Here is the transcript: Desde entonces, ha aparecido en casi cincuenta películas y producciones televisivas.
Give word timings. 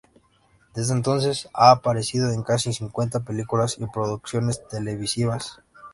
Desde 0.73 0.93
entonces, 0.93 1.47
ha 1.53 1.69
aparecido 1.69 2.31
en 2.31 2.41
casi 2.41 2.73
cincuenta 2.73 3.19
películas 3.23 3.77
y 3.77 3.85
producciones 3.85 4.67
televisivas. 4.67 5.61